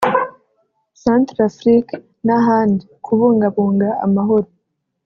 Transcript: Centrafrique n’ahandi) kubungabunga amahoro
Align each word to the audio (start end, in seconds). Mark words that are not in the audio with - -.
Centrafrique 1.01 1.93
n’ahandi) 2.25 2.83
kubungabunga 3.05 3.87
amahoro 4.05 4.47